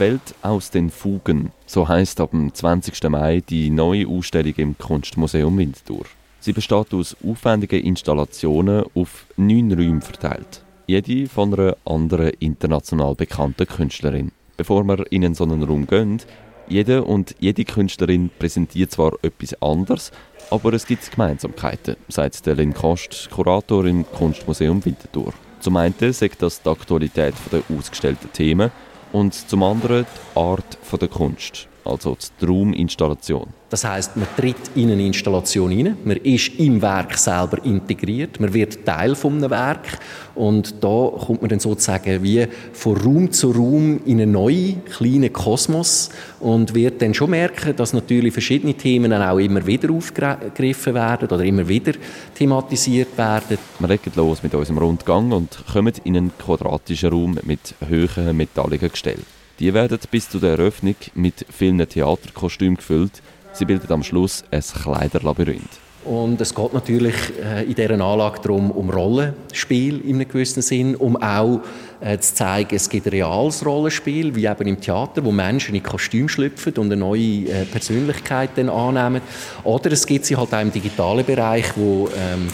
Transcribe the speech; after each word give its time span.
Welt 0.00 0.34
aus 0.42 0.70
den 0.70 0.90
Fugen, 0.90 1.52
so 1.66 1.86
heißt 1.86 2.20
ab 2.20 2.30
dem 2.30 2.52
20. 2.52 3.08
Mai 3.10 3.42
die 3.46 3.70
neue 3.70 4.08
Ausstellung 4.08 4.54
im 4.56 4.78
Kunstmuseum 4.78 5.56
Winterthur. 5.58 6.06
Sie 6.40 6.54
besteht 6.54 6.92
aus 6.94 7.14
aufwendigen 7.22 7.84
Installationen 7.84 8.84
auf 8.94 9.26
neun 9.36 9.70
Räumen 9.70 10.00
verteilt. 10.00 10.64
Jede 10.86 11.28
von 11.28 11.54
einer 11.54 11.76
anderen 11.84 12.30
international 12.40 13.14
bekannten 13.14 13.66
Künstlerin. 13.66 14.32
Bevor 14.56 14.84
wir 14.84 15.04
in 15.12 15.34
so 15.34 15.44
einen 15.44 15.62
Raum 15.62 15.86
gehen, 15.86 16.20
jede 16.66 17.04
und 17.04 17.34
jede 17.38 17.64
Künstlerin 17.64 18.30
präsentiert 18.38 18.90
zwar 18.92 19.12
etwas 19.22 19.60
anderes, 19.62 20.12
aber 20.50 20.72
es 20.72 20.86
gibt 20.86 21.10
Gemeinsamkeiten, 21.10 21.96
sagt 22.08 22.46
Lynn 22.46 22.74
Kost, 22.74 23.28
Kurator 23.30 23.84
im 23.84 24.06
Kunstmuseum 24.10 24.84
Winterthur. 24.84 25.34
Zum 25.60 25.76
einen 25.76 25.94
sagt 26.12 26.40
das 26.42 26.62
die 26.62 26.70
Aktualität 26.70 27.34
der 27.52 27.62
ausgestellten 27.76 28.32
Themen 28.32 28.70
und 29.12 29.34
zum 29.34 29.62
anderen 29.62 30.06
die 30.34 30.38
Art 30.38 30.78
der 30.98 31.08
Kunst, 31.08 31.68
also 31.84 32.16
die 32.40 32.44
Rauminstallation. 32.44 33.48
Das 33.70 33.84
heißt, 33.84 34.16
man 34.16 34.26
tritt 34.36 34.56
in 34.74 34.90
eine 34.90 35.06
Installation 35.06 35.70
hinein, 35.70 35.96
man 36.04 36.16
ist 36.16 36.58
im 36.58 36.82
Werk 36.82 37.16
selber 37.16 37.64
integriert, 37.64 38.40
man 38.40 38.52
wird 38.52 38.84
Teil 38.84 39.14
von 39.14 39.34
einem 39.34 39.50
Werk 39.50 39.98
und 40.34 40.82
da 40.82 41.12
kommt 41.24 41.42
man 41.42 41.50
dann 41.50 41.60
sozusagen 41.60 42.20
wie 42.22 42.48
von 42.72 42.96
Raum 42.96 43.30
zu 43.30 43.52
Raum 43.52 44.00
in 44.06 44.20
einen 44.20 44.32
neuen 44.32 44.84
kleinen 44.86 45.32
Kosmos 45.32 46.10
und 46.40 46.74
wird 46.74 47.00
dann 47.00 47.14
schon 47.14 47.30
merken, 47.30 47.76
dass 47.76 47.92
natürlich 47.92 48.32
verschiedene 48.32 48.74
Themen 48.74 49.12
dann 49.12 49.22
auch 49.22 49.38
immer 49.38 49.64
wieder 49.64 49.90
aufgegriffen 49.92 50.94
werden 50.94 51.28
oder 51.28 51.44
immer 51.44 51.68
wieder 51.68 51.92
thematisiert 52.34 53.16
werden. 53.16 53.56
Wir 53.78 53.88
legen 53.88 54.12
los 54.16 54.42
mit 54.42 54.52
unserem 54.52 54.78
Rundgang 54.78 55.30
und 55.30 55.64
kommen 55.72 55.94
in 56.02 56.16
einen 56.16 56.32
quadratischen 56.36 57.10
Raum 57.10 57.38
mit 57.44 57.74
hohen 57.88 58.36
metalligen 58.36 58.90
Gestellen. 58.90 59.39
Die 59.60 59.74
werden 59.74 59.98
bis 60.10 60.28
zu 60.28 60.38
der 60.38 60.52
Eröffnung 60.52 60.96
mit 61.14 61.44
vielen 61.50 61.86
Theaterkostümen 61.86 62.76
gefüllt, 62.76 63.22
Sie 63.52 63.64
bildet 63.64 63.90
am 63.90 64.02
Schluss 64.02 64.44
ein 64.50 64.62
Kleiderlabyrinth. 64.62 65.80
Und 66.04 66.40
es 66.40 66.54
geht 66.54 66.72
natürlich 66.72 67.14
äh, 67.44 67.64
in 67.64 67.74
dieser 67.74 67.90
Anlage 68.00 68.40
darum, 68.42 68.70
um 68.70 68.88
Rollenspiel 68.88 70.00
in 70.00 70.14
einem 70.14 70.28
gewissen 70.28 70.62
Sinn, 70.62 70.96
um 70.96 71.16
auch 71.16 71.60
äh, 72.00 72.16
zu 72.18 72.34
zeigen, 72.36 72.74
es 72.74 72.88
gibt 72.88 73.06
ein 73.06 73.10
reales 73.10 73.66
Rollenspiel, 73.66 74.34
wie 74.34 74.46
eben 74.46 74.66
im 74.66 74.80
Theater, 74.80 75.22
wo 75.22 75.30
Menschen 75.30 75.74
in 75.74 75.82
Kostüm 75.82 76.28
schlüpfen 76.28 76.72
und 76.78 76.86
eine 76.86 76.96
neue 76.96 77.48
äh, 77.48 77.66
Persönlichkeit 77.66 78.50
dann 78.54 78.70
annehmen. 78.70 79.20
Oder 79.62 79.92
es 79.92 80.06
gibt 80.06 80.24
sie 80.24 80.36
halt 80.36 80.54
auch 80.54 80.62
im 80.62 80.72
digitalen 80.72 81.26
Bereich, 81.26 81.66
wo, 81.76 82.08
ähm, 82.16 82.48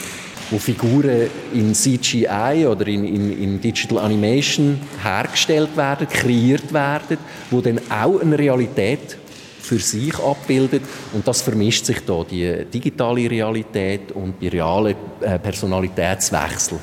wo 0.51 0.59
Figuren 0.59 1.29
in 1.53 1.75
CGI 1.75 2.67
oder 2.69 2.87
in, 2.87 3.05
in, 3.05 3.43
in 3.43 3.61
Digital 3.61 3.99
Animation 3.99 4.79
hergestellt 5.03 5.77
werden, 5.77 6.09
kreiert 6.09 6.73
werden, 6.73 7.19
wo 7.51 7.61
dann 7.61 7.81
auch 7.91 8.21
eine 8.21 8.39
Realität 8.39 9.19
für 9.61 9.79
sich 9.79 10.17
abbildet. 10.19 10.83
Und 11.13 11.27
das 11.27 11.43
vermischt 11.43 11.85
sich 11.85 12.01
da, 12.07 12.25
die 12.25 12.65
digitale 12.73 13.29
Realität 13.29 14.13
und 14.13 14.35
die 14.41 14.49
reale 14.49 14.95
äh, 15.21 15.39
Personalitätswechsel. 15.39 16.79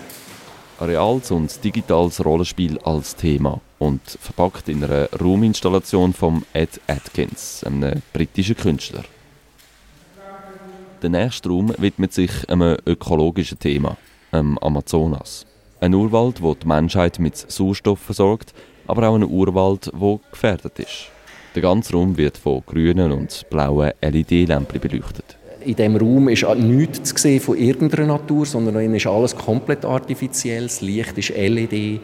Reals 0.82 1.32
und 1.32 1.64
digitales 1.64 2.24
Rollenspiel 2.24 2.78
als 2.80 3.16
Thema 3.16 3.62
und 3.80 4.02
verpackt 4.20 4.68
in 4.68 4.84
einer 4.84 5.08
Rauminstallation 5.14 6.14
von 6.14 6.44
Ed 6.52 6.82
Atkins, 6.88 7.64
einem 7.64 8.02
britischen 8.12 8.58
Künstler. 8.58 9.04
Der 11.04 11.10
nächste 11.10 11.50
Raum 11.50 11.74
widmet 11.80 12.14
sich 12.14 12.32
einem 12.50 12.78
ökologischen 12.86 13.60
Thema, 13.60 13.98
dem 14.32 14.58
Amazonas. 14.60 15.46
Ein 15.82 15.94
Urwald, 15.94 16.42
wo 16.42 16.56
die 16.56 16.66
Menschheit 16.66 17.20
mit 17.20 17.36
Sauerstoff 17.36 18.00
versorgt, 18.00 18.54
aber 18.88 19.10
auch 19.10 19.16
ein 19.16 19.26
Urwald, 19.26 19.92
wo 19.94 20.22
gefährdet 20.32 20.80
ist. 20.80 21.10
Der 21.56 21.62
ganze 21.62 21.92
Raum 21.92 22.16
wird 22.16 22.38
von 22.38 22.64
grünen 22.66 23.12
und 23.12 23.46
blauen 23.50 23.92
LED-Lämpchen 24.02 24.80
beleuchtet. 24.80 25.38
In 25.66 25.76
diesem 25.76 25.98
Raum 25.98 26.30
ist 26.30 26.48
nichts 26.56 27.10
zu 27.10 27.18
sehen 27.18 27.42
von 27.42 27.58
irgendeiner 27.58 28.08
Natur, 28.08 28.46
sondern 28.46 28.96
ist 28.96 29.06
alles 29.06 29.36
komplett 29.36 29.84
artifiziell. 29.84 30.64
Das 30.64 30.80
Licht 30.80 31.18
ist 31.18 31.36
LED. 31.36 31.72
Die 31.74 32.00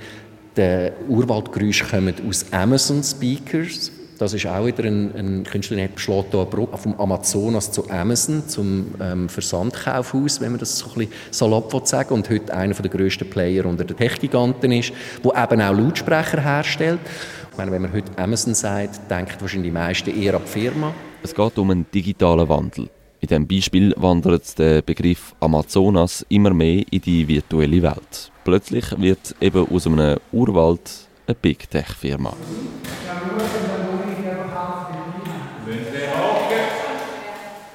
Urwaldgeräusche 1.08 1.86
kommen 1.86 2.16
aus 2.28 2.52
Amazon 2.52 3.02
Speakers. 3.02 3.94
Das 4.20 4.34
ist 4.34 4.46
auch 4.46 4.66
wieder 4.66 4.84
ein, 4.84 5.16
ein 5.16 5.44
Künstler, 5.46 5.78
der 5.78 5.90
schlägt 5.96 6.32
hier 6.32 6.42
eine 6.42 6.50
Brücke 6.50 6.78
vom 6.78 6.94
Amazonas 7.00 7.72
zu 7.72 7.90
Amazon, 7.90 8.48
zum 8.48 8.94
ähm, 9.02 9.30
Versandkaufhaus, 9.30 10.42
wenn 10.42 10.52
man 10.52 10.60
das 10.60 10.78
so 10.78 10.90
ein 10.90 10.94
bisschen 10.96 11.14
salopp 11.32 11.88
sagen 11.88 12.14
Und 12.14 12.30
heute 12.30 12.54
einer 12.54 12.74
der 12.74 12.92
grössten 12.92 13.30
Player 13.30 13.66
unter 13.66 13.86
den 13.86 13.98
Tech-Giganten 13.98 14.72
ist, 14.74 14.92
der 15.24 15.44
eben 15.44 15.62
auch 15.62 15.74
Lautsprecher 15.74 16.42
herstellt 16.42 17.00
meine, 17.60 17.72
wenn 17.74 17.82
man 17.82 17.92
heute 17.92 18.18
Amazon 18.18 18.54
sagt, 18.54 19.12
denkt 19.12 19.42
wahrscheinlich 19.42 19.70
die 19.70 19.78
meisten 19.78 20.22
eher 20.22 20.36
an 20.36 20.42
die 20.46 20.50
Firma. 20.50 20.94
Es 21.22 21.36
geht 21.36 21.58
um 21.58 21.70
einen 21.70 21.86
digitalen 21.94 22.48
Wandel. 22.48 22.90
In 23.20 23.28
diesem 23.28 23.48
Beispiel 23.48 23.94
wandert 23.98 24.58
der 24.58 24.82
Begriff 24.82 25.36
Amazonas 25.42 26.26
immer 26.30 26.54
mehr 26.54 26.84
in 26.90 27.02
die 27.02 27.28
virtuelle 27.28 27.82
Welt. 27.82 28.32
Plötzlich 28.46 28.86
wird 28.98 29.36
eben 29.42 29.68
aus 29.70 29.86
einem 29.86 30.20
Urwald 30.32 31.10
eine 31.28 31.36
Big 31.36 31.70
Tech-Firma. 31.70 32.34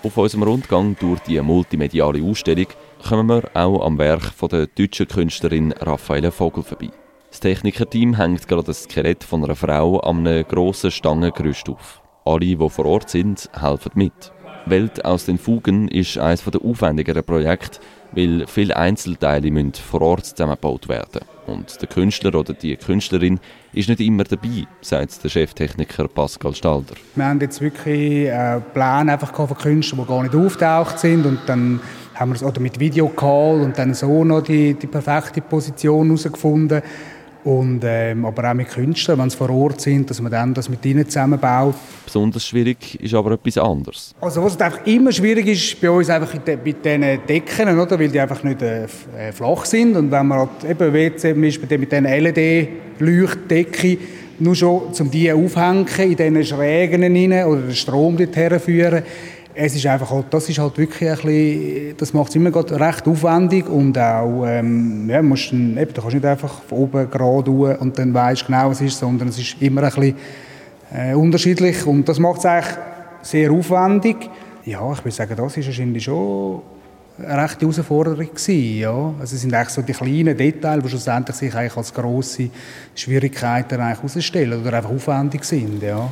Auf 0.04 0.19
unserem 0.19 0.42
Rundgang 0.42 0.94
durch 1.00 1.20
die 1.20 1.41
multimediale 1.41 2.22
Ausstellung 2.22 2.66
kommen 3.09 3.26
wir 3.26 3.50
auch 3.54 3.87
am 3.87 3.97
Werk 3.97 4.34
von 4.34 4.50
der 4.50 4.66
deutschen 4.66 5.09
Künstlerin 5.09 5.72
Raffaele 5.72 6.31
Vogel 6.31 6.62
vorbei. 6.62 6.91
Das 7.31 7.41
Technikerteam 7.41 8.14
hängt 8.14 8.47
gerade 8.47 8.64
das 8.64 8.82
Skelett 8.82 9.25
von 9.25 9.43
einer 9.43 9.56
Frau 9.56 10.00
an 10.00 10.26
einem 10.26 10.47
grossen 10.47 10.91
Stangengerüst 10.91 11.70
auf. 11.70 12.03
Alle, 12.26 12.41
die 12.41 12.69
vor 12.69 12.84
Ort 12.84 13.09
sind, 13.09 13.48
helfen 13.59 13.93
mit. 13.94 14.33
Welt 14.66 15.04
aus 15.04 15.26
den 15.26 15.38
Fugen 15.38 15.88
ist 15.88 16.19
eines 16.19 16.44
der 16.44 16.60
aufwendigeren 16.62 17.25
Projekte, 17.25 17.80
weil 18.12 18.47
viele 18.47 18.76
Einzelteile 18.76 19.50
müssen 19.50 19.75
vor 19.75 20.02
Ort 20.02 20.26
zusammengebaut 20.26 20.88
werden. 20.88 21.20
Und 21.47 21.80
der 21.80 21.88
Künstler 21.88 22.34
oder 22.34 22.54
die 22.54 22.76
Künstlerin 22.76 23.38
ist 23.75 23.88
nicht 23.88 24.00
immer 24.00 24.25
dabei, 24.25 24.66
sagt 24.80 25.22
der 25.22 25.30
Cheftechniker 25.30 26.08
Pascal 26.08 26.54
Stalder. 26.54 26.94
Wir 27.14 27.26
haben 27.26 27.41
jetzt 27.41 27.60
wirklich 27.60 28.28
äh, 28.28 28.60
Pläne 28.72 29.12
einfach 29.12 29.34
von 29.34 29.56
Künstlern, 29.56 30.00
die 30.02 30.08
gar 30.08 30.22
nicht 30.22 30.34
auftaucht 30.34 30.98
sind. 30.98 31.26
Und 31.26 31.41
dann 31.46 31.81
haben 32.14 32.31
wir 32.31 32.36
es 32.36 32.42
oder 32.42 32.60
mit 32.60 32.81
Videocall 32.81 33.60
und 33.60 33.76
dann 33.76 33.92
so 33.92 34.25
noch 34.25 34.42
die, 34.42 34.75
die 34.75 34.86
perfekte 34.86 35.42
Position 35.42 36.06
herausgefunden 36.06 36.82
und, 37.44 37.82
ähm, 37.84 38.25
aber 38.25 38.50
auch 38.50 38.55
mit 38.55 38.69
Künstlern, 38.71 39.19
wenn 39.19 39.28
sie 39.28 39.37
vor 39.37 39.50
Ort 39.50 39.82
sind, 39.82 40.09
dass 40.09 40.21
man 40.21 40.32
dann 40.32 40.55
das 40.55 40.69
mit 40.69 40.84
ihnen 40.87 41.06
zusammenbaut. 41.06 41.75
Besonders 42.05 42.47
schwierig 42.47 42.99
ist 43.00 43.12
aber 43.15 43.32
etwas 43.32 43.59
anderes. 43.59 44.15
Also 44.21 44.43
was 44.43 44.59
einfach 44.59 44.87
immer 44.87 45.12
schwierig 45.12 45.47
ist 45.49 45.81
bei 45.81 45.91
uns 45.91 46.09
einfach 46.09 46.37
de, 46.38 46.56
bei 46.56 46.72
diesen 46.72 47.27
Decken, 47.27 47.78
oder? 47.78 47.99
weil 47.99 48.09
die 48.09 48.19
einfach 48.19 48.43
nicht 48.43 48.62
äh, 48.62 48.84
äh 49.16 49.32
flach 49.32 49.66
sind 49.66 49.94
und 49.94 50.10
wenn 50.10 50.27
man 50.27 50.38
halt 50.38 50.65
eben 50.69 50.91
Beispiel 51.41 51.78
mit 51.78 51.93
diesen 51.93 52.05
LED-Leuchtdecken 52.05 53.99
nur 54.38 54.55
schon 54.56 54.82
um 54.99 55.11
die 55.11 55.31
aufhängen 55.32 55.87
in 55.99 56.16
diesen 56.16 56.44
Schrägen 56.44 57.03
rein 57.03 57.44
oder 57.47 57.61
den 57.61 57.75
Strom 57.75 58.16
dorthin 58.16 58.59
führen, 58.59 59.03
es 59.54 59.75
ist 59.75 59.87
einfach 59.87 60.10
halt, 60.10 60.26
das 60.31 60.48
ist 60.48 60.59
halt 60.59 60.76
wirklich 60.78 61.09
ein 61.09 61.16
bisschen, 61.16 61.97
das 61.97 62.12
macht 62.12 62.31
es 62.31 62.37
immer 62.37 62.50
recht 62.54 63.06
aufwendig 63.06 63.69
und 63.69 63.97
auch, 63.97 64.44
ähm, 64.47 65.09
ja, 65.09 65.22
musst 65.22 65.53
dann, 65.53 65.76
eben, 65.76 65.94
du 65.94 66.00
kannst 66.00 66.15
nicht 66.15 66.26
einfach 66.26 66.62
von 66.62 66.78
oben 66.78 67.10
gerade 67.10 67.50
und 67.50 67.98
dann 67.98 68.12
weißt 68.12 68.47
genau, 68.47 68.70
was 68.70 68.81
es 68.81 68.88
ist, 68.88 68.98
sondern 68.98 69.28
es 69.28 69.38
ist 69.38 69.56
immer 69.60 69.82
ein 69.82 69.91
bisschen 69.91 70.16
äh, 70.93 71.14
unterschiedlich 71.14 71.87
und 71.87 72.09
das 72.09 72.19
macht 72.19 72.38
es 72.38 72.47
eigentlich 72.47 72.75
sehr 73.22 73.50
aufwendig. 73.53 74.16
Ja, 74.64 74.93
ich 74.93 75.04
würde 75.04 75.14
sagen, 75.14 75.37
das 75.37 75.56
ist 75.56 75.66
wahrscheinlich 75.66 76.04
schon 76.04 76.62
eine 77.19 77.43
rechte 77.43 77.60
Herausforderung 77.60 78.26
gewesen, 78.26 78.78
ja. 78.78 79.14
Also 79.20 79.37
es 79.37 79.43
sind 79.43 79.54
eigentlich 79.54 79.69
so 79.69 79.82
die 79.82 79.93
kleinen 79.93 80.37
Details, 80.37 80.82
die 80.82 80.88
schlussendlich 80.88 81.37
sich 81.37 81.54
eigentlich 81.54 81.76
als 81.76 81.94
grosse 81.94 82.50
Schwierigkeiten 82.94 83.81
eigentlich 83.81 84.14
herausstellen 84.14 84.61
oder 84.61 84.76
einfach 84.76 84.90
aufwendig 84.90 85.44
sind, 85.44 85.82
ja. 85.82 86.11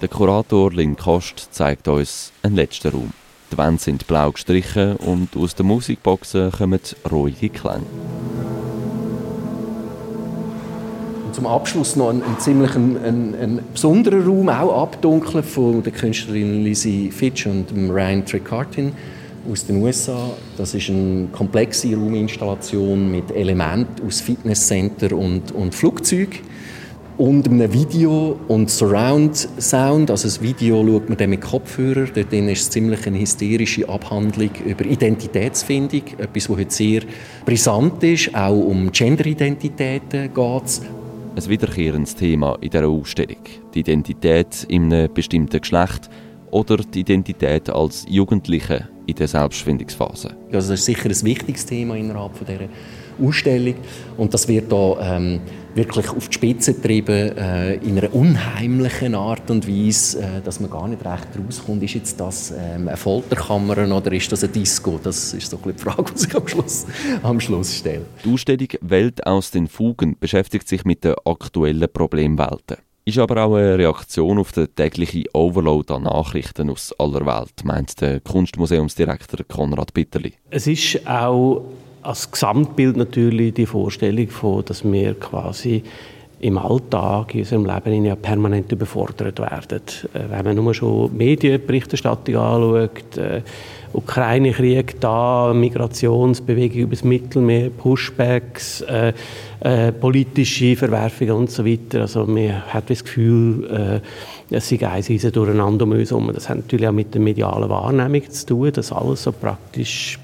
Der 0.00 0.08
Kurator 0.08 0.72
Lynn 0.72 0.96
Kost 0.96 1.48
zeigt 1.50 1.86
uns 1.86 2.32
einen 2.42 2.56
letzten 2.56 2.88
Raum. 2.88 3.12
Die 3.52 3.58
Wände 3.58 3.82
sind 3.82 4.06
blau 4.06 4.32
gestrichen 4.32 4.96
und 4.96 5.36
aus 5.36 5.54
den 5.54 5.66
Musikboxen 5.66 6.52
kommen 6.52 6.80
ruhige 7.12 7.50
Klänge. 7.50 7.84
Und 11.26 11.34
zum 11.34 11.46
Abschluss 11.46 11.96
noch 11.96 12.08
ein, 12.08 12.22
ein 12.22 12.38
ziemlich 12.38 12.74
ein, 12.76 12.96
ein, 12.96 13.34
ein, 13.34 13.60
besonderer 13.74 14.24
Raum, 14.24 14.48
auch 14.48 14.84
abdunkeln 14.84 15.44
von 15.44 15.82
der 15.82 15.92
Künstlerin 15.92 16.64
Lizzie 16.64 17.10
Fitch 17.10 17.46
und 17.46 17.70
Ryan 17.70 18.24
Tricartin 18.24 18.92
aus 19.52 19.66
den 19.66 19.82
USA. 19.82 20.30
Das 20.56 20.72
ist 20.72 20.88
eine 20.88 21.28
komplexe 21.30 21.94
Rauminstallation 21.94 23.10
mit 23.10 23.30
Elementen 23.32 24.06
aus 24.06 24.22
Fitnesscenter 24.22 25.14
und, 25.14 25.52
und 25.52 25.74
Flugzeug 25.74 26.40
und 27.20 27.46
einem 27.46 27.70
Video 27.70 28.40
und 28.48 28.70
Surround 28.70 29.36
Sound. 29.58 30.10
Also 30.10 30.26
das 30.26 30.40
Video 30.40 30.82
schaut 30.86 31.10
man 31.10 31.18
dann 31.18 31.28
mit 31.28 31.42
Kopfhörer. 31.42 32.06
Dort 32.06 32.32
ist 32.32 32.62
es 32.62 32.70
ziemlich 32.70 33.06
eine 33.06 33.20
hysterische 33.20 33.86
Abhandlung 33.86 34.48
über 34.64 34.86
Identitätsfindung. 34.86 36.00
Etwas, 36.16 36.48
was 36.48 36.56
heute 36.56 36.70
sehr 36.70 37.02
brisant 37.44 38.02
ist. 38.04 38.34
Auch 38.34 38.56
um 38.56 38.90
Genderidentitäten 38.90 40.32
geht 40.32 40.64
es. 40.64 40.80
ein 41.36 41.48
wiederkehrendes 41.50 42.16
Thema 42.16 42.56
in 42.62 42.70
dieser 42.70 42.88
Ausstellung. 42.88 43.42
Die 43.74 43.80
Identität 43.80 44.64
in 44.68 44.90
einem 44.90 45.12
bestimmten 45.12 45.60
Geschlecht 45.60 46.08
oder 46.50 46.78
die 46.78 47.00
Identität 47.00 47.68
als 47.68 48.06
Jugendliche 48.08 48.88
in 49.04 49.14
der 49.16 49.28
Selbstfindungsphase. 49.28 50.30
Also 50.52 50.70
das 50.70 50.80
ist 50.80 50.86
sicher 50.86 51.10
ein 51.10 51.22
wichtiges 51.22 51.66
Thema 51.66 51.96
innerhalb 51.96 52.34
von 52.34 52.46
dieser 52.46 52.68
Ausstellung 53.22 53.74
und 54.16 54.34
das 54.34 54.48
wird 54.48 54.70
da 54.70 55.16
ähm, 55.16 55.40
wirklich 55.74 56.08
auf 56.10 56.28
die 56.28 56.34
Spitze 56.34 56.74
getrieben 56.74 57.36
äh, 57.36 57.74
in 57.76 57.98
einer 57.98 58.12
unheimlichen 58.14 59.14
Art 59.14 59.50
und 59.50 59.68
Weise, 59.68 60.20
äh, 60.20 60.40
dass 60.44 60.60
man 60.60 60.70
gar 60.70 60.88
nicht 60.88 61.04
recht 61.04 61.28
rauskommt. 61.38 61.82
Ist 61.82 61.94
jetzt 61.94 62.20
das 62.20 62.50
ähm, 62.50 62.88
eine 62.88 62.96
Folterkammer 62.96 63.78
oder 63.94 64.12
ist 64.12 64.30
das 64.32 64.44
ein 64.44 64.52
Disco? 64.52 64.98
Das 65.02 65.32
ist 65.32 65.50
so 65.50 65.58
ein 65.64 65.72
die 65.72 65.82
Frage, 65.82 66.12
die 66.12 66.18
sich 66.18 66.34
am 66.34 66.48
Schluss, 66.48 66.86
am 67.22 67.40
Schluss 67.40 67.76
stellt. 67.76 68.06
Die 68.24 68.32
Ausstellung 68.32 68.68
Welt 68.80 69.26
aus 69.26 69.50
den 69.50 69.68
Fugen 69.68 70.16
beschäftigt 70.18 70.68
sich 70.68 70.84
mit 70.84 71.04
den 71.04 71.14
aktuellen 71.24 71.88
Problemwelten. 71.92 72.78
Ist 73.10 73.18
aber 73.18 73.44
auch 73.44 73.56
eine 73.56 73.76
Reaktion 73.76 74.38
auf 74.38 74.52
den 74.52 74.72
täglichen 74.72 75.24
Overload 75.32 75.92
an 75.92 76.04
Nachrichten 76.04 76.70
aus 76.70 76.94
aller 76.96 77.26
Welt, 77.26 77.64
meint 77.64 78.00
der 78.00 78.20
Kunstmuseumsdirektor 78.20 79.40
Konrad 79.48 79.92
Bitterli. 79.92 80.34
Es 80.48 80.68
ist 80.68 81.04
auch 81.08 81.64
als 82.02 82.30
Gesamtbild 82.30 82.96
natürlich 82.96 83.54
die 83.54 83.66
Vorstellung 83.66 84.28
von, 84.28 84.64
dass 84.64 84.84
wir 84.84 85.14
quasi 85.14 85.82
im 86.40 86.58
Alltag, 86.58 87.34
in 87.34 87.40
unserem 87.40 87.66
Leben 87.66 88.04
ja 88.04 88.16
permanent 88.16 88.72
überfordert 88.72 89.38
werden. 89.38 89.82
Äh, 90.14 90.20
wenn 90.30 90.44
man 90.44 90.56
nur 90.56 90.74
schon 90.74 91.16
Medienberichterstattung 91.16 92.36
anschaut, 92.36 93.16
äh, 93.18 93.42
Ukraine-Krieg 93.92 95.00
da, 95.00 95.52
Migrationsbewegung 95.52 96.78
übers 96.78 97.02
Mittelmeer, 97.02 97.70
Pushbacks, 97.70 98.82
äh, 98.82 99.12
äh, 99.60 99.92
politische 99.92 100.76
Verwerfungen 100.76 101.32
und 101.32 101.50
so 101.50 101.66
weiter. 101.66 102.02
Also 102.02 102.24
man 102.24 102.62
hat 102.72 102.88
das 102.88 103.02
Gefühl, 103.02 104.00
äh, 104.50 104.54
es 104.56 104.68
sei 104.68 104.78
ein 104.86 105.02
Riesen 105.02 105.32
durcheinander 105.32 105.84
um 105.84 105.92
uns 105.92 106.10
herum. 106.10 106.30
Das 106.32 106.48
hat 106.48 106.58
natürlich 106.58 106.86
auch 106.86 106.92
mit 106.92 107.12
der 107.14 107.20
medialen 107.20 107.68
Wahrnehmung 107.68 108.30
zu 108.30 108.46
tun, 108.46 108.72
dass 108.72 108.92
alles 108.92 109.24
so 109.24 109.32
praktisch 109.32 110.18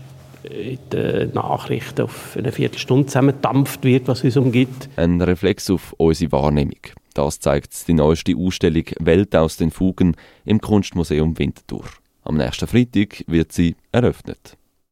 in 0.51 0.79
den 0.93 1.33
Nachrichten 1.33 2.03
auf 2.03 2.37
eine 2.37 2.53
Viertelstunde 2.53 3.07
zusammendampft 3.07 3.85
wird, 3.85 4.09
was 4.09 4.25
uns 4.25 4.37
umgibt. 4.37 4.89
Ein 4.97 5.21
Reflex 5.21 5.71
auf 5.71 5.95
unsere 5.99 6.33
Wahrnehmung. 6.33 6.81
Das 7.15 7.41
zeigt 7.41 7.89
die 7.89 7.95
neueste 7.95 8.37
Ausstellung 8.37 8.85
Welt 9.01 9.35
aus 9.35 9.57
den 9.57 9.71
Fugen 9.71 10.17
im 10.45 10.61
Kunstmuseum 10.61 11.39
Winterthur. 11.39 11.85
Am 12.25 12.37
nächsten 12.37 12.67
Freitag 12.67 13.25
wird 13.27 13.53
sie 13.53 13.77
eröffnet. 13.93 14.57